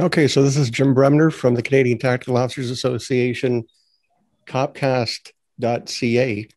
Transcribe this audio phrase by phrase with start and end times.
[0.00, 3.64] Okay, so this is Jim Bremner from the Canadian Tactical Officers Association,
[4.46, 6.48] copcast.ca.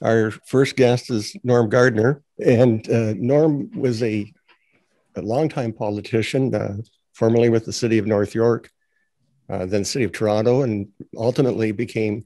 [0.00, 4.32] Our first guest is Norm Gardner, and uh, Norm was a,
[5.16, 6.76] a longtime politician, uh,
[7.12, 8.70] formerly with the city of North York,
[9.50, 12.24] uh, then city of Toronto, and ultimately became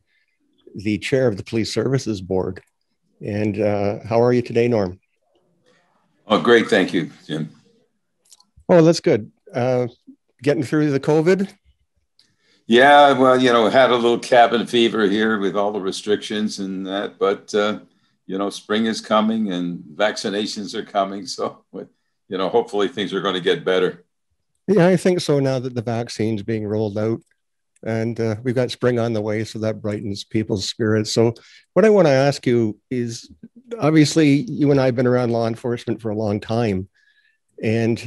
[0.76, 2.62] the chair of the Police Services Board.
[3.24, 4.98] And uh, how are you today, Norm?
[6.26, 6.68] Oh, great.
[6.68, 7.50] Thank you, Jim.
[8.68, 9.30] Oh, that's good.
[9.54, 9.88] Uh,
[10.42, 11.52] getting through the COVID?
[12.66, 16.86] Yeah, well, you know, had a little cabin fever here with all the restrictions and
[16.86, 17.80] that, but uh,
[18.26, 23.20] you know, spring is coming and vaccinations are coming, so you know, hopefully things are
[23.20, 24.04] going to get better.
[24.68, 25.38] Yeah, I think so.
[25.38, 27.20] Now that the vaccine's being rolled out,
[27.84, 31.12] and uh, we've got spring on the way, so that brightens people's spirits.
[31.12, 31.34] So,
[31.74, 33.30] what I want to ask you is,
[33.78, 36.88] obviously, you and I have been around law enforcement for a long time,
[37.62, 38.00] and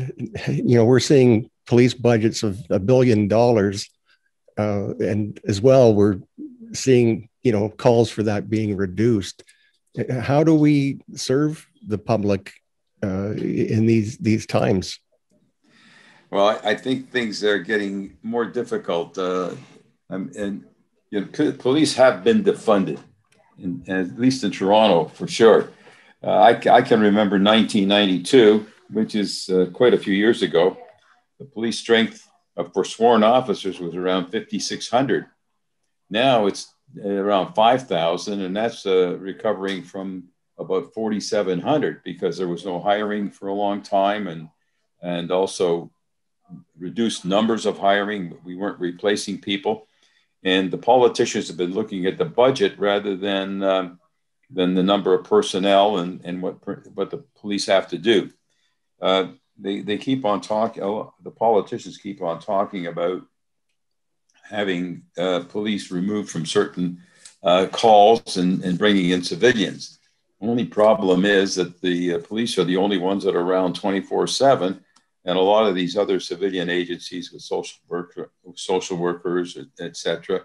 [0.47, 3.89] you know, we're seeing police budgets of a billion dollars,
[4.57, 6.19] uh, and as well, we're
[6.73, 9.43] seeing you know calls for that being reduced.
[10.21, 12.53] How do we serve the public
[13.03, 14.99] uh, in these these times?
[16.31, 19.51] Well, I, think things are getting more difficult, uh,
[20.09, 20.65] and
[21.09, 22.99] you know, police have been defunded,
[23.57, 25.69] in, at least in Toronto for sure.
[26.23, 30.77] Uh, I, I, can remember 1992, which is uh, quite a few years ago
[31.39, 35.25] the police strength of for sworn officers was around 5,600.
[36.09, 42.79] Now it's around 5,000, and that's uh, recovering from about 4,700 because there was no
[42.79, 44.49] hiring for a long time and,
[45.01, 45.91] and also
[46.77, 48.37] reduced numbers of hiring.
[48.45, 49.87] We weren't replacing people.
[50.45, 53.99] And the politicians have been looking at the budget rather than, um,
[54.51, 56.57] than the number of personnel and, and what,
[56.93, 58.29] what the police have to do.
[59.01, 60.83] Uh, they, they keep on talking,
[61.23, 63.23] the politicians keep on talking about
[64.47, 67.01] having uh, police removed from certain
[67.41, 69.97] uh, calls and, and bringing in civilians.
[70.41, 74.27] Only problem is that the uh, police are the only ones that are around 24
[74.27, 74.79] 7.
[75.25, 80.43] And a lot of these other civilian agencies with social, worker, social workers, et cetera,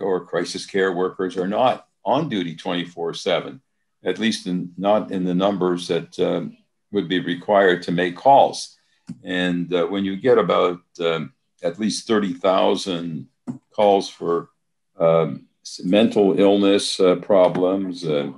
[0.00, 3.60] or crisis care workers are not on duty 24 7,
[4.04, 6.56] at least in, not in the numbers that um,
[6.92, 8.78] would be required to make calls.
[9.24, 13.26] And uh, when you get about um, at least 30,000
[13.72, 14.50] calls for
[14.98, 15.46] um,
[15.84, 18.30] mental illness uh, problems uh,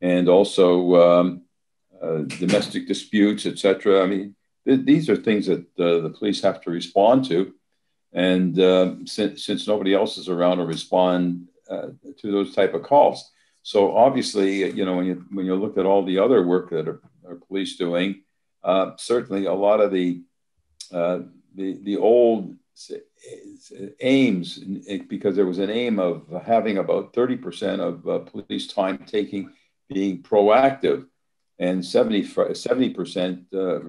[0.00, 1.42] and also um,
[2.02, 4.02] uh, domestic disputes, etc.
[4.02, 4.34] I mean,
[4.66, 7.54] th- these are things that uh, the police have to respond to.
[8.12, 11.88] And um, since, since nobody else is around to respond uh,
[12.18, 13.30] to those type of calls.
[13.62, 16.88] So obviously, you know, when you, when you look at all the other work that
[16.88, 17.00] are
[17.30, 18.22] our police doing.
[18.62, 20.22] Uh, certainly, a lot of the
[20.92, 21.20] uh,
[21.54, 22.54] the the old
[24.00, 24.58] aims,
[25.08, 29.52] because there was an aim of having about 30% of uh, police time taking
[29.88, 31.06] being proactive,
[31.58, 33.80] and 70 percent uh,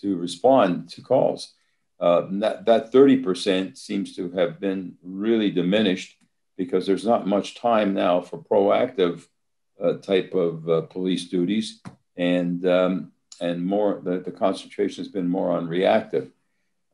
[0.00, 1.54] to respond to calls.
[2.00, 6.16] Uh, that that 30% seems to have been really diminished
[6.56, 9.26] because there's not much time now for proactive
[9.82, 11.80] uh, type of uh, police duties
[12.16, 16.30] and um, and more the, the concentration has been more on reactive.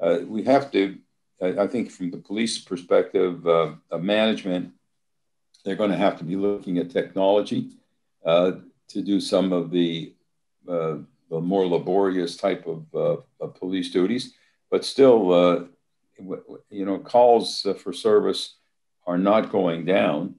[0.01, 0.99] Uh, we have to,
[1.43, 4.73] I, I, think, from the police perspective uh, of management,
[5.65, 7.71] they're going to have to be looking at technology
[8.25, 8.53] uh,
[8.89, 10.15] to do some of the,
[10.69, 10.97] uh,
[11.31, 14.35] the more laborious type of, uh, of, police duties.
[14.71, 15.65] But still, uh,
[16.71, 18.57] you know, calls for service
[19.07, 20.35] are not going down,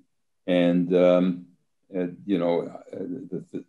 [0.48, 1.46] and um,
[1.90, 3.66] you know, the, the,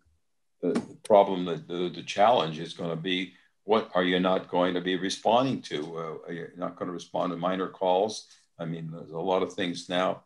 [0.61, 3.33] the problem, the, the, the challenge is going to be
[3.65, 5.97] what are you not going to be responding to?
[5.97, 8.27] Uh, are you not going to respond to minor calls?
[8.59, 10.23] I mean, there's a lot of things now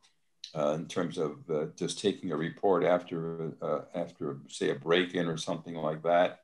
[0.55, 5.27] uh, in terms of uh, just taking a report after, uh, after say, a break-in
[5.27, 6.41] or something like that.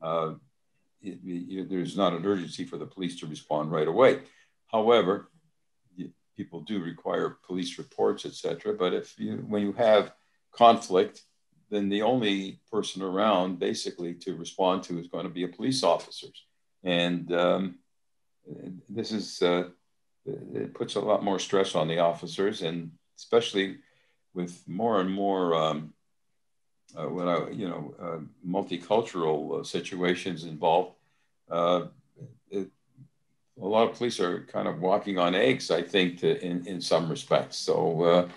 [0.00, 0.34] Uh,
[1.00, 4.20] it, it, there's not an urgency for the police to respond right away.
[4.66, 5.30] However,
[6.36, 8.74] people do require police reports, etc.
[8.74, 10.12] But if you, when you have
[10.52, 11.22] conflict
[11.70, 15.82] then the only person around basically to respond to is going to be a police
[15.82, 16.28] officer.
[16.82, 17.78] And um,
[18.88, 19.68] this is, uh,
[20.24, 23.78] it puts a lot more stress on the officers and especially
[24.34, 25.92] with more and more, um,
[26.96, 30.92] uh, when I, you know, uh, multicultural uh, situations involved,
[31.50, 31.86] uh,
[32.50, 32.68] it,
[33.60, 36.80] a lot of police are kind of walking on eggs, I think, to, in, in
[36.80, 37.56] some respects.
[37.56, 38.28] So uh,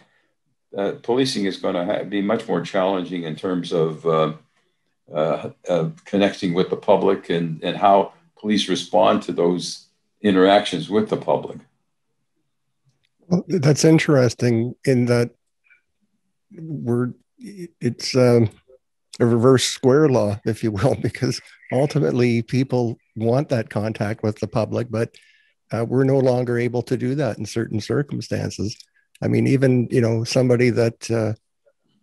[0.78, 4.06] uh, policing is going to be much more challenging in terms of,
[5.08, 9.88] of connecting with the public and, and how police respond to those
[10.22, 11.60] interactions with the public.
[13.28, 15.32] Well, that's interesting in that
[16.52, 17.14] we're
[17.80, 18.50] it's um,
[19.20, 21.42] a reverse square law, if you will, because
[21.72, 25.16] ultimately people want that contact with the public, but
[25.72, 28.76] uh, we're no longer able to do that in certain circumstances.
[29.22, 31.34] I mean, even you know somebody that uh,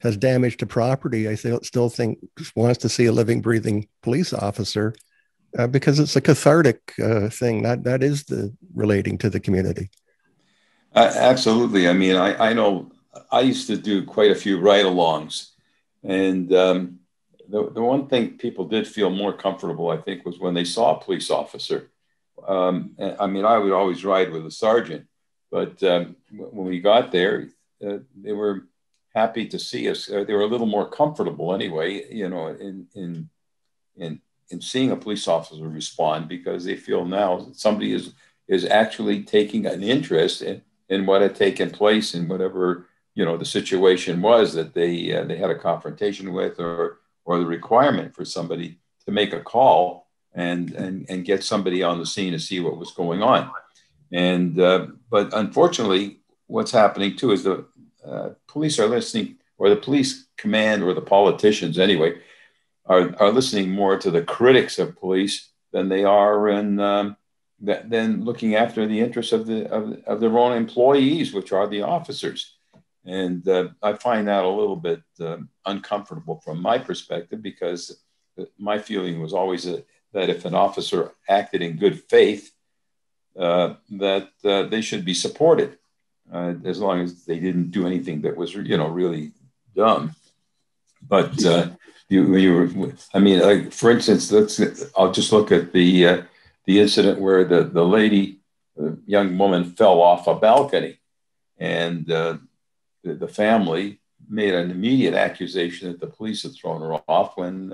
[0.00, 2.18] has damage to property, I still think
[2.54, 4.94] wants to see a living, breathing police officer
[5.58, 7.62] uh, because it's a cathartic uh, thing.
[7.62, 9.90] That that is the relating to the community.
[10.94, 11.88] absolutely.
[11.88, 12.90] I mean, I, I know
[13.30, 15.50] I used to do quite a few ride-alongs,
[16.02, 17.00] and um,
[17.48, 20.96] the the one thing people did feel more comfortable, I think, was when they saw
[20.96, 21.90] a police officer.
[22.46, 25.06] Um, I mean, I would always ride with a sergeant,
[25.50, 27.48] but um, when we got there,
[27.86, 28.66] uh, they were
[29.14, 30.10] happy to see us.
[30.10, 33.28] Uh, they were a little more comfortable anyway, you know, in in
[33.96, 34.20] in
[34.50, 38.12] in seeing a police officer respond because they feel now somebody is
[38.46, 42.87] is actually taking an interest in, in what had taken place in whatever
[43.18, 47.38] you know the situation was that they uh, they had a confrontation with or or
[47.38, 52.10] the requirement for somebody to make a call and and and get somebody on the
[52.12, 53.50] scene to see what was going on
[54.12, 57.66] and uh, but unfortunately, what's happening too is the
[58.04, 62.14] uh, police are listening, or the police command, or the politicians anyway,
[62.86, 67.16] are, are listening more to the critics of police than they are in um,
[67.60, 71.82] than looking after the interests of the of, of their own employees, which are the
[71.82, 72.57] officers.
[73.08, 78.02] And uh, I find that a little bit uh, uncomfortable from my perspective because
[78.58, 82.52] my feeling was always that, that if an officer acted in good faith
[83.38, 85.78] uh, that uh, they should be supported
[86.30, 89.32] uh, as long as they didn't do anything that was, you know, really
[89.74, 90.14] dumb.
[91.00, 91.70] But uh,
[92.10, 94.60] you, you were, I mean, like, for instance, let's,
[94.94, 96.22] I'll just look at the, uh,
[96.66, 98.40] the incident where the, the lady,
[98.76, 100.98] the young woman fell off a balcony
[101.58, 102.10] and
[103.04, 107.72] the, family made an immediate accusation that the police had thrown her off when,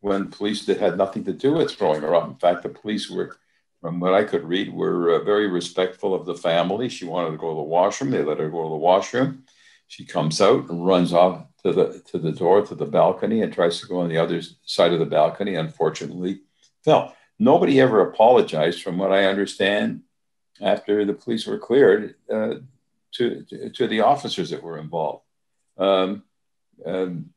[0.00, 2.28] when police that had nothing to do with throwing her off.
[2.28, 3.36] In fact, the police were
[3.80, 6.88] from what I could read, were uh, very respectful of the family.
[6.88, 8.10] She wanted to go to the washroom.
[8.10, 9.44] They let her go to the washroom.
[9.88, 13.52] She comes out and runs off to the to the door to the balcony and
[13.52, 15.54] tries to go on the other side of the balcony.
[15.54, 16.40] Unfortunately,
[16.84, 17.16] fell.
[17.38, 20.02] Nobody ever apologized, from what I understand,
[20.60, 22.56] after the police were cleared uh,
[23.12, 25.24] to, to, to the officers that were involved.
[25.78, 26.24] Um,
[26.84, 27.30] um,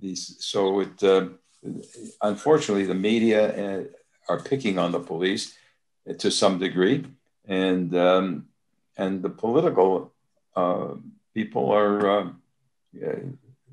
[0.00, 1.28] these so it uh,
[2.22, 3.84] unfortunately the media uh,
[4.28, 5.54] are picking on the police
[6.18, 7.04] to some degree,
[7.46, 8.46] and um,
[8.96, 10.12] and the political
[10.56, 10.94] uh,
[11.34, 12.28] people are uh,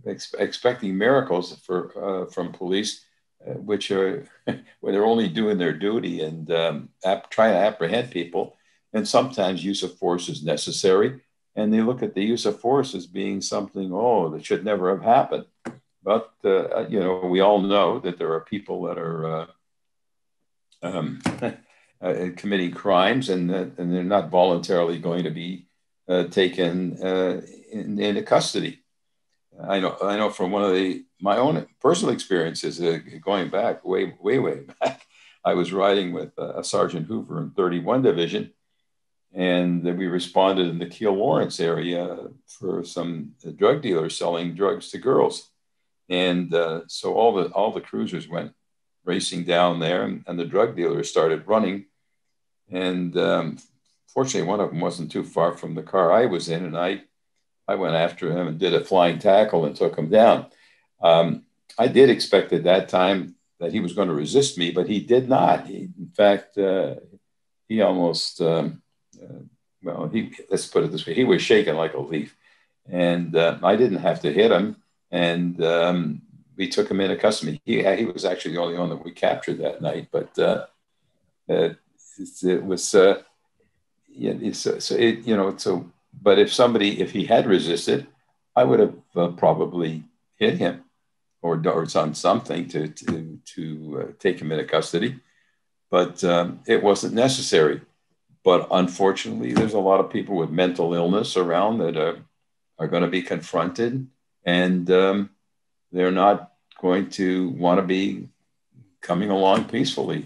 [0.06, 3.06] ex- expecting miracles for uh, from police,
[3.48, 4.28] uh, which are
[4.80, 6.90] where they're only doing their duty and um,
[7.30, 8.58] trying to apprehend people,
[8.94, 11.22] and sometimes use of force is necessary,
[11.58, 14.96] and they look at the use of force as being something oh that should never
[14.96, 15.46] have happened.
[16.04, 19.46] But uh, you know, we all know that there are people that are uh,
[20.84, 21.20] um,
[22.02, 25.68] uh, committing crimes and, uh, and they're not voluntarily going to be
[26.08, 28.84] uh, taken uh, in, into custody.
[29.62, 33.84] I know, I know from one of the my own personal experiences uh, going back
[33.84, 35.02] way, way, way back.
[35.44, 38.52] I was riding with a Sergeant Hoover in 31 Division,
[39.34, 44.98] and we responded in the Keele Lawrence area for some drug dealers selling drugs to
[44.98, 45.52] girls,
[46.10, 48.54] and uh, so all the all the cruisers went
[49.08, 51.86] racing down there, and, and the drug dealers started running.
[52.70, 53.58] And um,
[54.08, 57.04] fortunately, one of them wasn't too far from the car I was in, and I,
[57.68, 60.48] I went after him and did a flying tackle and took him down.
[61.02, 61.44] Um,
[61.80, 65.00] I did expect at that time that he was going to resist me, but he
[65.00, 65.68] did not.
[65.68, 66.96] He, in fact, uh,
[67.70, 68.82] he almost, um,
[69.24, 69.44] uh,
[69.84, 72.36] well, he let's put it this way, he was shaking like a leaf,
[72.90, 74.78] and uh, I didn't have to hit him.
[75.10, 76.22] And um,
[76.58, 77.62] we took him into custody.
[77.64, 80.66] He he was actually the only one that we captured that night, but uh,
[81.50, 81.70] uh,
[82.44, 83.22] it was uh,
[84.10, 85.92] yeah, it's, so it you know so.
[86.20, 88.08] But if somebody if he had resisted,
[88.56, 90.04] I would have uh, probably
[90.38, 90.84] hit him
[91.42, 95.20] or or done something to to to uh, take him into custody,
[95.92, 97.82] but um, it wasn't necessary.
[98.48, 102.18] But unfortunately, there's a lot of people with mental illness around that are
[102.80, 104.08] are going to be confronted
[104.46, 104.90] and.
[104.90, 105.30] Um,
[105.92, 106.52] they're not
[106.82, 108.30] going to want to be
[109.02, 110.26] coming along peacefully.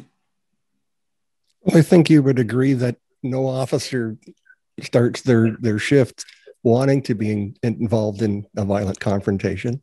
[1.74, 4.18] I think you would agree that no officer
[4.82, 6.25] starts their their shift
[6.63, 9.82] wanting to be involved in a violent confrontation.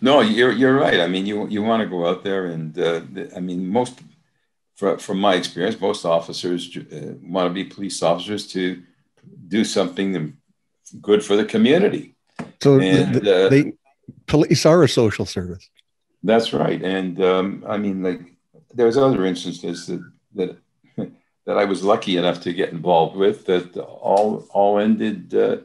[0.00, 1.00] No, you're you're right.
[1.00, 3.02] I mean, you you want to go out there, and uh,
[3.36, 4.00] I mean, most
[4.82, 8.82] from from my experience, most officers uh, want to be police officers to
[9.48, 10.36] do something
[11.00, 12.16] good for the community.
[12.60, 13.72] So and, the, uh, they
[14.26, 15.70] police are a social service.
[16.24, 18.22] That's right, and um, I mean, like
[18.74, 20.02] there was other instances that
[20.38, 20.50] that
[21.46, 25.58] that I was lucky enough to get involved with that all all ended uh,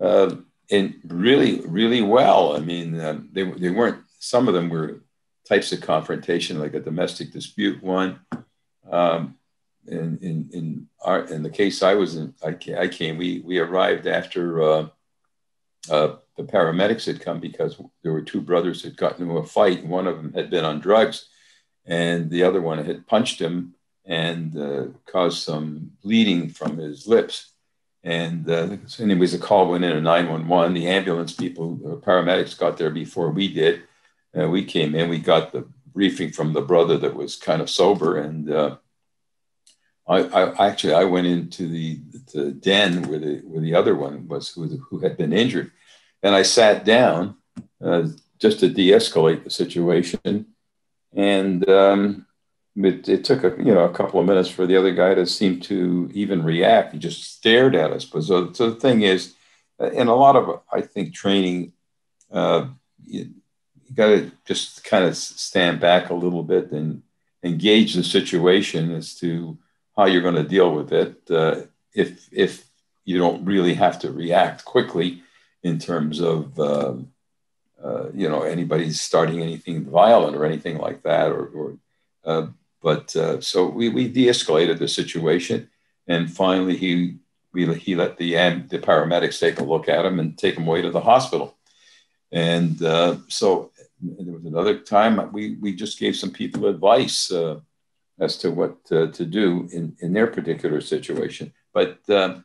[0.00, 0.34] uh,
[0.70, 2.56] in really really well.
[2.56, 4.00] I mean, uh, they they weren't.
[4.18, 5.02] Some of them were
[5.48, 8.20] types of confrontation, like a domestic dispute one.
[8.90, 9.36] Um,
[9.88, 13.18] in in in our in the case I was in, I, I came.
[13.18, 14.88] We we arrived after uh,
[15.90, 19.86] uh, the paramedics had come because there were two brothers had gotten into a fight.
[19.86, 21.28] One of them had been on drugs,
[21.84, 23.74] and the other one had punched him
[24.04, 27.52] and uh, caused some bleeding from his lips.
[28.04, 30.74] And uh, so anyways, the call went in at 911.
[30.74, 33.82] The ambulance people, the paramedics got there before we did.
[34.38, 35.66] Uh, we came in, we got the
[35.96, 38.18] briefing from the brother that was kind of sober.
[38.18, 38.76] And uh,
[40.06, 41.98] I, I, actually, I went into the,
[42.34, 45.72] the den where the, where the other one was who, who had been injured.
[46.22, 47.36] And I sat down
[47.82, 50.46] uh, just to de-escalate the situation.
[51.14, 52.26] And um,
[52.76, 55.26] it, it, took a you know a couple of minutes for the other guy to
[55.26, 56.92] seem to even react.
[56.92, 58.04] He just stared at us.
[58.04, 59.34] But so, so the thing is,
[59.80, 61.72] uh, in a lot of I think training,
[62.30, 62.66] uh,
[63.88, 67.02] you got to just kind of stand back a little bit and
[67.42, 69.56] engage the situation as to
[69.96, 71.30] how you're going to deal with it.
[71.30, 71.62] Uh,
[71.94, 72.66] if if
[73.04, 75.22] you don't really have to react quickly
[75.62, 77.12] in terms of um,
[77.82, 81.78] uh, you know anybody's starting anything violent or anything like that, or, or
[82.24, 82.46] uh,
[82.82, 85.70] but uh, so we, we de-escalated the situation,
[86.06, 87.16] and finally he
[87.52, 88.32] we, he let the
[88.68, 91.56] the paramedics take a look at him and take him away to the hospital.
[92.32, 97.60] And uh, so there was another time we we just gave some people advice uh,
[98.20, 101.52] as to what to do in in their particular situation.
[101.72, 102.44] But um,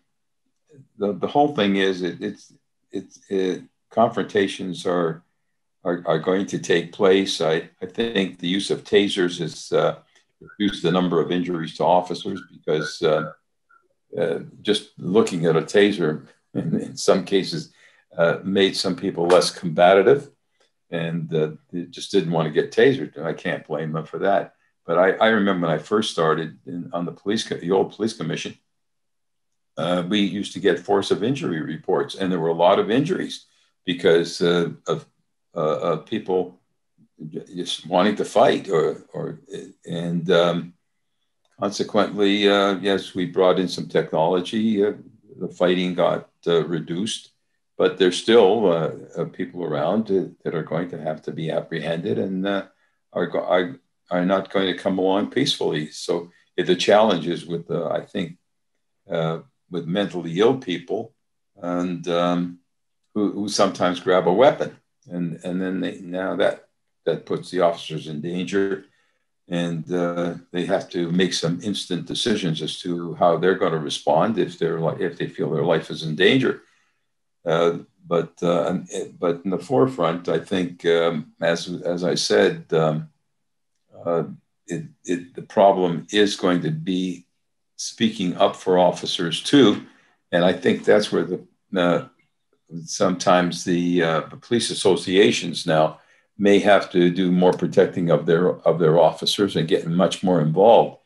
[0.98, 2.54] the the whole thing is it, it's
[2.92, 5.24] it's it, confrontations are,
[5.84, 7.42] are, are going to take place.
[7.42, 9.98] I, I think the use of tasers has uh,
[10.40, 13.32] reduce the number of injuries to officers because uh,
[14.18, 17.74] uh, just looking at a taser in, in some cases
[18.18, 20.30] uh, made some people less combative
[20.92, 23.16] and uh, they just didn't want to get tasered.
[23.16, 24.56] And I can't blame them for that.
[24.86, 28.14] But I, I remember when I first started in, on the police, the old police
[28.14, 28.58] commission,
[29.78, 32.92] uh, we used to get force of injury reports, and there were a lot of
[32.92, 33.46] injuries
[33.86, 35.06] because uh, of,
[35.54, 36.60] of people
[37.56, 39.40] just wanting to fight or, or
[39.86, 40.74] and um,
[41.60, 44.84] consequently, uh, yes, we brought in some technology.
[44.84, 44.94] Uh,
[45.40, 47.32] the fighting got uh, reduced,
[47.82, 50.06] but there's still uh, uh, people around
[50.44, 52.66] that are going to have to be apprehended and uh,
[53.12, 53.80] are, are,
[54.12, 55.90] are not going to come along peacefully.
[55.90, 58.38] So the challenge is with, I think,
[59.72, 61.16] with mentally ill people
[61.60, 62.60] and um,
[63.16, 64.78] who, who sometimes grab a weapon.
[65.10, 66.68] And, and then they, now that
[67.08, 68.86] that puts the officers in danger.
[69.48, 73.80] And uh, they have to make some instant decisions as to how they're going to
[73.80, 76.62] respond if they're if they feel their life is in danger.
[77.46, 78.80] Uh, but uh,
[79.20, 83.10] but in the forefront, I think, um, as as I said, um,
[84.06, 84.24] uh,
[84.68, 87.26] it, it, the problem is going to be
[87.76, 89.86] speaking up for officers too,
[90.32, 92.10] and I think that's where the
[92.86, 96.00] sometimes the, uh, the police associations now
[96.38, 100.42] may have to do more protecting of their of their officers and getting much more
[100.42, 100.98] involved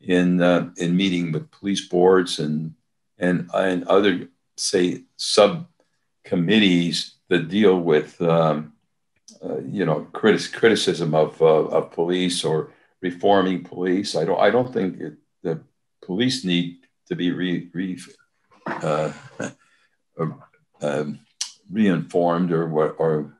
[0.00, 2.74] in uh, in meeting with police boards and
[3.18, 5.02] and and other say
[6.24, 8.72] subcommittees that deal with um,
[9.42, 14.16] uh, you know critic, criticism of uh, of police or reforming police.
[14.16, 15.60] I don't I don't think it, the
[16.02, 16.78] police need
[17.08, 17.98] to be re, re
[18.66, 19.12] uh,
[20.80, 21.20] um,
[21.70, 23.34] reinformed or what or,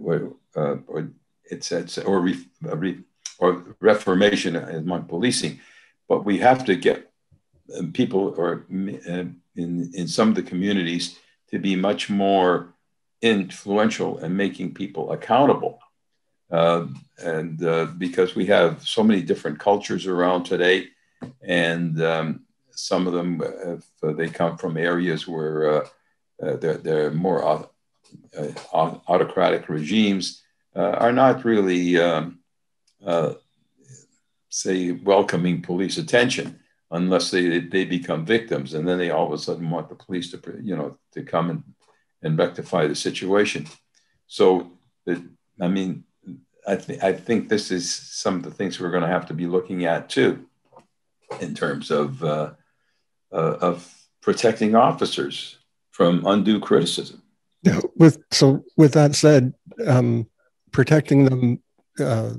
[0.00, 1.10] or uh, or
[1.50, 2.98] it's, it's or re, re,
[3.38, 5.60] or reformation among policing,
[6.08, 7.10] but we have to get
[7.78, 8.66] um, people or
[9.08, 9.24] uh,
[9.56, 11.18] in in some of the communities
[11.50, 12.74] to be much more
[13.22, 15.78] influential and making people accountable.
[16.50, 16.86] Uh,
[17.22, 20.86] and uh, because we have so many different cultures around today,
[21.42, 25.86] and um, some of them, if uh, they come from areas where uh,
[26.42, 27.66] uh, they're, they're more
[29.08, 30.42] autocratic regimes,
[30.76, 32.38] uh, are not really, um,
[33.04, 33.34] uh,
[34.48, 36.60] say, welcoming police attention.
[36.90, 38.74] Unless they, they become victims.
[38.74, 41.50] And then they all of a sudden want the police to, you know, to come
[41.50, 41.62] and,
[42.22, 43.66] and rectify the situation.
[44.26, 44.70] So,
[45.60, 46.04] I mean,
[46.66, 49.34] I, th- I think this is some of the things we're going to have to
[49.34, 50.46] be looking at too,
[51.40, 52.52] in terms of, uh,
[53.32, 55.58] uh, of protecting officers
[55.90, 57.22] from undue criticism.
[57.62, 59.52] Yeah, with so with that said,
[59.86, 60.28] um,
[60.70, 61.62] protecting them
[61.98, 62.34] uh,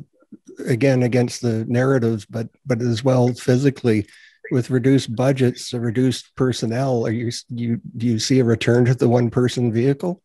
[0.65, 4.07] again against the narratives, but but as well physically
[4.51, 7.05] with reduced budgets, reduced personnel.
[7.05, 10.21] Are you you do you see a return to the one person vehicle?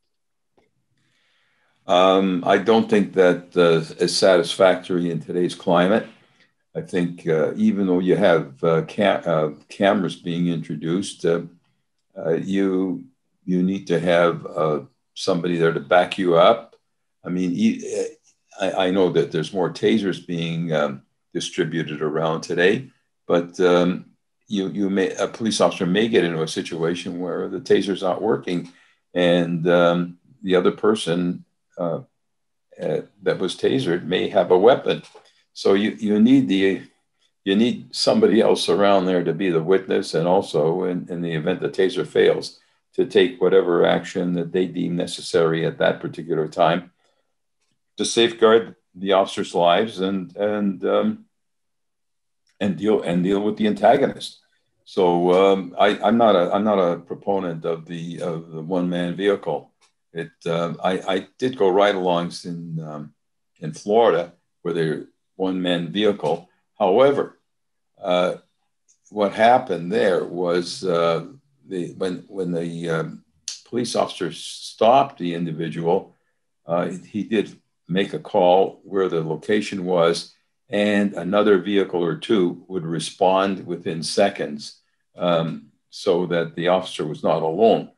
[1.86, 6.06] Um, I don't think that uh, is satisfactory in today's climate.
[6.74, 11.42] I think uh, even though you have uh, uh, cameras being introduced, uh,
[12.16, 13.04] uh, you
[13.44, 14.46] you need to have
[15.14, 16.74] somebody there to back you up.
[17.24, 17.80] I mean,
[18.60, 21.02] I, I, know that there's more tasers being um,
[21.32, 22.90] distributed around today,
[23.26, 24.06] but um,
[24.48, 28.22] you you may a police officer may get into a situation where the taser's not
[28.22, 28.70] working,
[29.14, 31.44] and um, the other person
[31.78, 32.00] uh,
[32.80, 35.02] uh, that was tasered may have a weapon.
[35.52, 36.82] So you you need the
[37.44, 41.32] you need somebody else around there to be the witness, and also in, in the
[41.32, 42.60] event the taser fails,
[42.94, 46.90] to take whatever action that they deem necessary at that particular time
[47.96, 51.23] to safeguard the officers' lives and and um,
[52.64, 54.40] and deal and deal with the antagonist.
[54.84, 58.88] So um, I, am not a I'm not a proponent of the of the one
[58.88, 59.72] man vehicle.
[60.12, 63.14] It uh, I, I did go ride-alongs in um,
[63.60, 65.06] in Florida where they're
[65.36, 66.48] one man vehicle.
[66.78, 67.38] However,
[68.02, 68.34] uh,
[69.10, 71.26] what happened there was uh,
[71.66, 73.24] the when when the um,
[73.68, 76.14] police officer stopped the individual,
[76.66, 80.34] uh, he did make a call where the location was
[80.74, 84.80] and another vehicle or two would respond within seconds
[85.16, 87.92] um, so that the officer was not alone.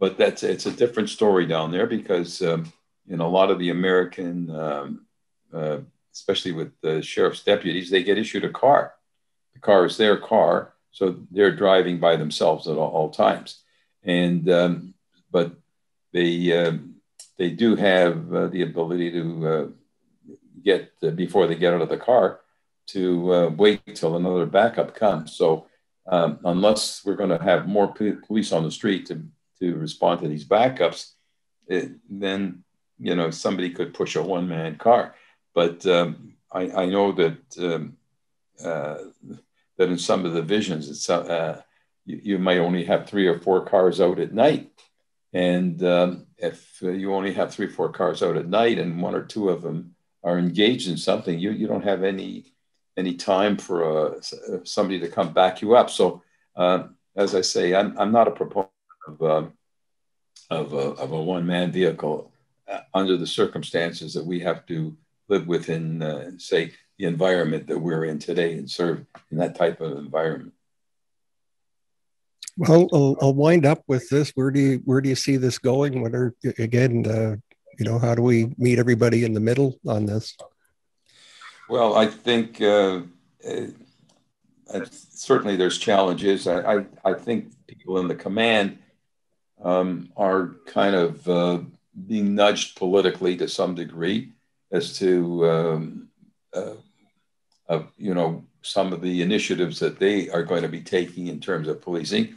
[0.00, 2.72] But that's it's a different story down there because um,
[3.06, 5.06] in a lot of the American, um,
[5.54, 5.78] uh,
[6.12, 8.94] especially with the sheriff's deputies, they get issued a car.
[9.54, 13.62] The car is their car, so they're driving by themselves at all, all times.
[14.02, 14.94] And um,
[15.30, 15.52] but
[16.12, 16.72] they uh,
[17.38, 19.66] they do have uh, the ability to uh,
[20.62, 22.40] get uh, before they get out of the car
[22.88, 25.36] to uh, wait till another backup comes.
[25.36, 25.66] So
[26.06, 29.22] um, unless we're going to have more police on the street to,
[29.60, 31.12] to respond to these backups,
[31.68, 32.64] it, then
[32.98, 35.14] you know somebody could push a one man car.
[35.54, 37.96] But um, I, I, know that um,
[38.64, 38.98] uh,
[39.76, 41.62] that in some of the visions, it's uh,
[42.04, 44.70] you, you, might only have three or four cars out at night,
[45.32, 49.14] and um, if you only have three or four cars out at night, and one
[49.14, 52.52] or two of them are engaged in something, you, you don't have any
[52.96, 54.20] any time for uh,
[54.64, 55.88] somebody to come back you up.
[55.88, 56.22] So,
[56.56, 58.70] uh, as I say, I'm, I'm not a proponent
[59.06, 59.46] of, uh,
[60.50, 62.30] of, a, of a one man vehicle
[62.68, 64.96] uh, under the circumstances that we have to
[65.28, 69.80] live within, uh, say, the environment that we're in today and serve in that type
[69.80, 70.52] of environment.
[72.58, 74.30] Well, I'll, I'll wind up with this.
[74.34, 76.02] Where do you where do you see this going?
[76.02, 77.36] What are again uh,
[77.78, 80.36] you know how do we meet everybody in the middle on this?
[81.68, 83.02] Well i think uh,
[84.72, 86.46] uh, certainly there's challenges.
[86.46, 88.78] I, I, I think people in the command
[89.62, 91.60] um, are kind of uh,
[92.06, 94.32] being nudged politically to some degree
[94.72, 96.08] as to um,
[96.52, 101.40] uh, you know some of the initiatives that they are going to be taking in
[101.40, 102.34] terms of policing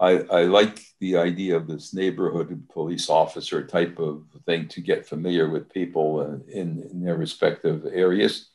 [0.00, 5.06] I, I like the idea of this neighborhood police officer type of thing to get
[5.06, 8.48] familiar with people in, in their respective areas.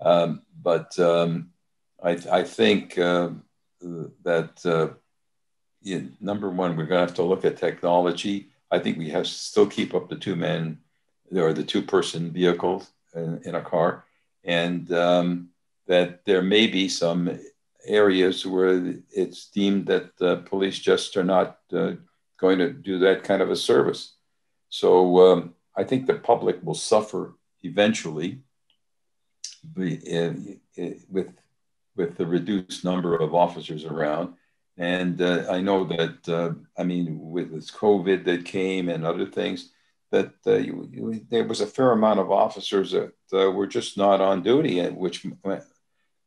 [0.00, 1.50] Um, but um,
[2.02, 3.30] I, I, think uh,
[4.24, 4.88] that uh,
[6.20, 8.50] number one, we're going to have to look at technology.
[8.70, 10.80] I think we have to still keep up the two men
[11.34, 14.04] or the two person vehicles in, in, a car,
[14.44, 15.48] and um,
[15.86, 17.38] that there may be some
[17.86, 21.92] areas where it's deemed that the police just are not uh,
[22.38, 24.14] going to do that kind of a service.
[24.68, 28.40] So um, I think the public will suffer eventually
[29.76, 30.60] in,
[31.10, 31.32] with
[31.96, 34.34] with the reduced number of officers around.
[34.76, 39.26] And uh, I know that uh, I mean with this COVID that came and other
[39.26, 39.70] things
[40.10, 43.96] that uh, you, you, there was a fair amount of officers that uh, were just
[43.96, 45.26] not on duty, and which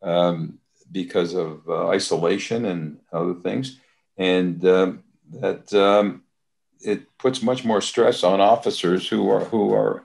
[0.02, 0.60] um,
[0.92, 3.80] because of uh, isolation and other things,
[4.18, 6.24] and um, that um,
[6.82, 10.04] it puts much more stress on officers who are who are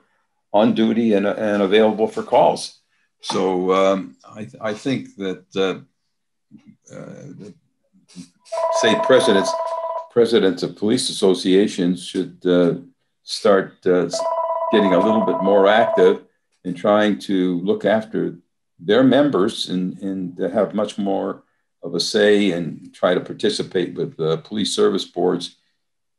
[0.51, 2.79] on duty and, and available for calls.
[3.21, 5.79] So um, I, I, think that uh,
[6.93, 7.49] uh,
[8.81, 9.51] say presidents
[10.11, 12.75] presidents of police associations should uh,
[13.23, 14.09] start uh,
[14.71, 16.23] getting a little bit more active
[16.63, 18.35] in trying to look after
[18.85, 21.43] their members and, and have much more
[21.83, 25.57] of a say and try to participate with the police service boards.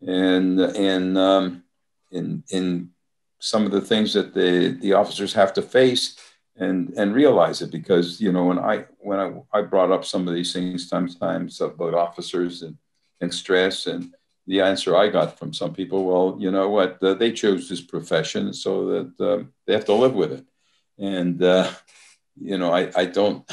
[0.06, 1.64] And and um,
[2.10, 2.90] in in
[3.38, 6.16] some of the things that the the officers have to face
[6.56, 10.28] and and realize it because you know when I when I, I brought up some
[10.28, 12.76] of these things sometimes about officers and
[13.20, 14.14] and stress and
[14.46, 17.80] the answer I got from some people well you know what uh, they chose this
[17.80, 20.44] profession so that uh, they have to live with it.
[20.98, 21.70] And uh,
[22.40, 23.48] you know I I don't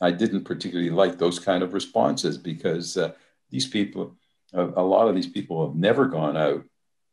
[0.00, 3.12] I didn't particularly like those kind of responses because uh,
[3.50, 4.16] these people
[4.54, 6.64] a, lot of these people have never gone out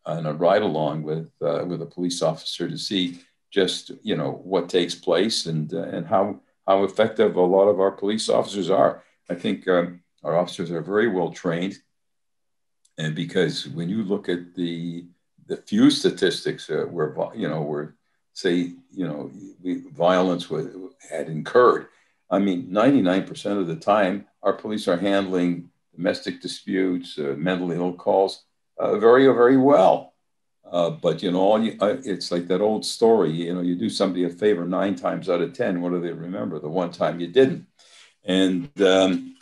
[0.06, 3.20] on a ride along with uh, with a police officer to see
[3.52, 7.80] just you know what takes place and uh, and how how effective a lot of
[7.80, 9.04] our police officers are.
[9.30, 11.78] I think um, our officers are very well trained,
[12.98, 15.08] and because when you look at the
[15.48, 17.96] the few statistics uh, where you know where
[18.36, 20.68] say you know we, violence was,
[21.10, 21.88] had incurred,
[22.30, 27.94] I mean, 99% of the time, our police are handling domestic disputes, uh, mentally ill
[27.94, 28.44] calls
[28.78, 30.14] uh, very, very well.
[30.70, 33.32] Uh, but you know, all you, uh, it's like that old story.
[33.32, 35.80] You know, you do somebody a favor nine times out of ten.
[35.82, 36.60] What do they remember?
[36.60, 37.68] The one time you didn't,
[38.24, 39.36] and um,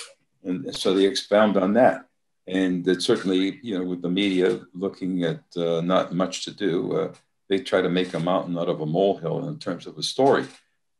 [0.44, 2.06] and so they expound on that.
[2.46, 6.94] And that certainly, you know, with the media looking at uh, not much to do,
[6.98, 7.14] uh,
[7.50, 10.46] they try to make a mountain out of a molehill in terms of a story,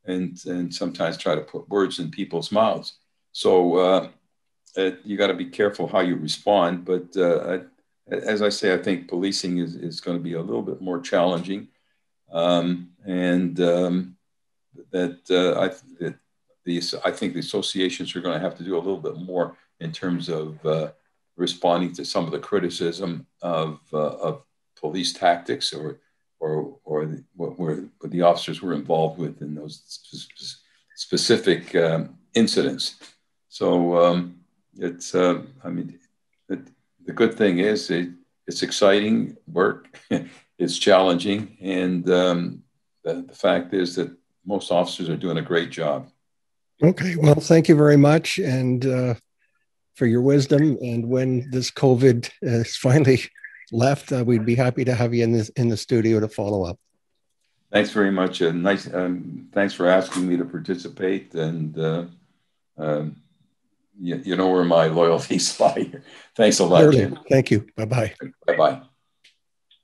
[0.06, 2.98] and and sometimes try to put words in people's mouths.
[3.32, 4.10] So uh,
[5.04, 6.86] you got to be careful how you respond.
[6.86, 7.16] But
[8.08, 11.00] as I say, I think policing is, is going to be a little bit more
[11.00, 11.70] challenging.
[12.32, 14.18] Um, and um,
[14.92, 15.68] that, uh, I,
[16.00, 16.16] that
[16.66, 19.56] the, I think the associations are going to have to do a little bit more
[19.80, 20.92] in terms of uh,
[21.38, 24.44] responding to some of the criticism of, uh, of
[24.76, 26.00] police tactics or,
[26.44, 29.82] or, or the, what, were, what the officers were involved with in those
[30.96, 32.96] specific um, incidents.
[33.48, 34.40] So um,
[34.78, 35.98] it's, uh, I mean,
[36.50, 36.60] it,
[37.06, 38.10] the good thing is it,
[38.46, 39.98] it's exciting work,
[40.60, 42.64] it's challenging, and um,
[43.06, 44.12] the, the fact is that
[44.46, 46.10] most officers are doing a great job.
[46.84, 49.14] Okay, well, thank you very much, and uh,
[49.96, 50.78] for your wisdom.
[50.82, 53.22] And when this COVID is finally
[53.74, 56.64] left, uh, we'd be happy to have you in this in the studio to follow
[56.64, 56.80] up.
[57.72, 58.42] Thanks very much.
[58.42, 58.92] Uh, nice.
[58.94, 62.06] Um, thanks for asking me to participate, and uh,
[62.78, 63.16] um,
[64.00, 65.92] you, you know where my loyalties lie.
[66.36, 66.94] Thanks a lot.
[67.30, 67.66] Thank you.
[67.76, 68.14] Bye bye.
[68.46, 68.82] Bye bye.